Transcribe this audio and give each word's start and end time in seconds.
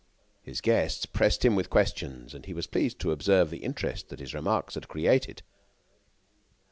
His 0.41 0.61
guests 0.61 1.05
pressed 1.05 1.45
him 1.45 1.55
with 1.55 1.69
questions 1.69 2.33
and 2.33 2.47
he 2.47 2.55
was 2.55 2.65
pleased 2.65 2.97
to 3.01 3.11
observe 3.11 3.51
the 3.51 3.59
interest 3.63 4.09
that 4.09 4.19
his 4.19 4.33
remarks 4.33 4.73
had 4.73 4.87
created. 4.87 5.43